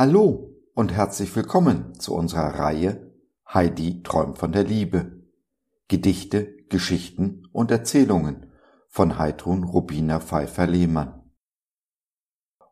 [0.00, 3.12] Hallo und herzlich willkommen zu unserer Reihe
[3.46, 5.26] Heidi träumt von der Liebe.
[5.88, 8.50] Gedichte, Geschichten und Erzählungen
[8.88, 11.30] von Heidrun Rubina Pfeiffer-Lehmann.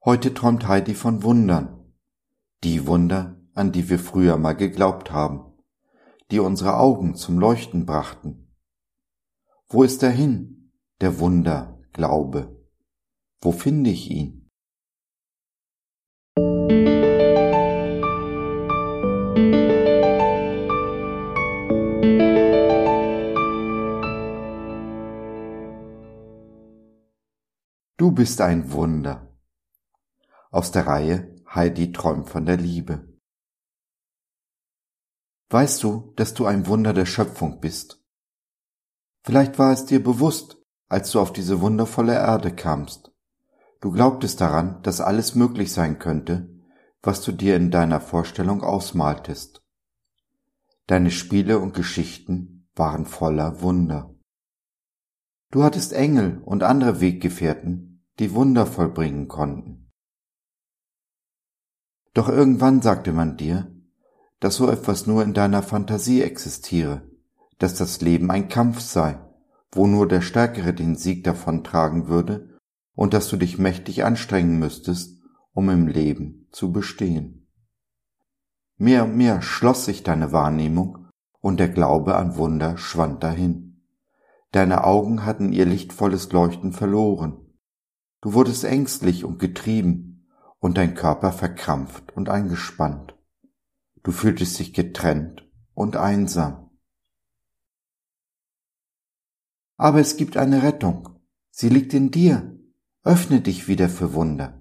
[0.06, 1.92] Heute träumt Heidi von Wundern.
[2.64, 5.52] Die Wunder, an die wir früher mal geglaubt haben,
[6.30, 8.54] die unsere Augen zum Leuchten brachten.
[9.68, 12.58] Wo ist er hin, der Wunder, Glaube?
[13.42, 14.47] Wo finde ich ihn?
[27.98, 29.36] Du bist ein Wunder.
[30.52, 33.12] Aus der Reihe Heidi träumt von der Liebe.
[35.50, 38.00] Weißt du, dass du ein Wunder der Schöpfung bist?
[39.24, 43.10] Vielleicht war es dir bewusst, als du auf diese wundervolle Erde kamst.
[43.80, 46.48] Du glaubtest daran, dass alles möglich sein könnte,
[47.02, 49.60] was du dir in deiner Vorstellung ausmaltest.
[50.86, 54.14] Deine Spiele und Geschichten waren voller Wunder.
[55.50, 59.90] Du hattest Engel und andere Weggefährten, die Wunder vollbringen konnten.
[62.12, 63.72] Doch irgendwann sagte man dir,
[64.40, 67.08] dass so etwas nur in deiner Fantasie existiere,
[67.58, 69.18] dass das Leben ein Kampf sei,
[69.72, 72.58] wo nur der Stärkere den Sieg davontragen würde
[72.94, 77.46] und dass du dich mächtig anstrengen müsstest, um im Leben zu bestehen.
[78.76, 81.08] Mehr und mehr schloss sich deine Wahrnehmung
[81.40, 83.67] und der Glaube an Wunder schwand dahin.
[84.52, 87.48] Deine Augen hatten ihr lichtvolles Leuchten verloren
[88.20, 90.26] Du wurdest ängstlich und getrieben
[90.58, 93.14] und dein Körper verkrampft und eingespannt.
[94.02, 96.70] Du fühltest dich getrennt und einsam.
[99.76, 101.20] Aber es gibt eine Rettung.
[101.50, 102.58] Sie liegt in dir.
[103.04, 104.60] Öffne dich wieder für Wunder.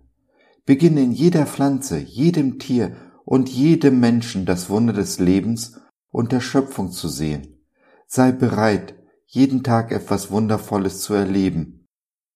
[0.65, 2.95] Beginne in jeder Pflanze, jedem Tier
[3.25, 5.79] und jedem Menschen das Wunder des Lebens
[6.09, 7.65] und der Schöpfung zu sehen.
[8.05, 8.95] Sei bereit,
[9.27, 11.87] jeden Tag etwas Wundervolles zu erleben.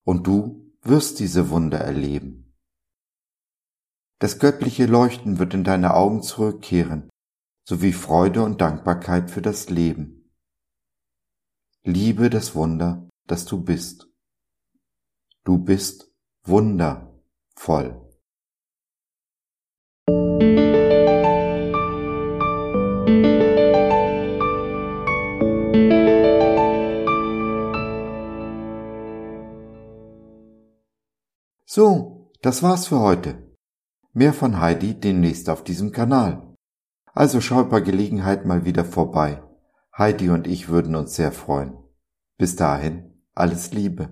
[0.04, 2.54] Und du wirst diese Wunder erleben.
[4.20, 7.10] Das göttliche Leuchten wird in deine Augen zurückkehren,
[7.68, 10.30] sowie Freude und Dankbarkeit für das Leben.
[11.84, 14.08] Liebe das Wunder, das du bist.
[15.44, 16.14] Du bist
[16.44, 18.11] wundervoll.
[31.74, 33.56] So, das war's für heute.
[34.12, 36.54] Mehr von Heidi demnächst auf diesem Kanal.
[37.14, 39.42] Also schaut bei Gelegenheit mal wieder vorbei.
[39.98, 41.78] Heidi und ich würden uns sehr freuen.
[42.38, 44.10] Bis dahin, alles Liebe.